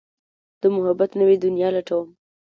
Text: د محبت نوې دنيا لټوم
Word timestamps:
د 0.61 0.63
محبت 0.75 1.11
نوې 1.19 1.35
دنيا 1.45 1.69
لټوم 1.75 2.07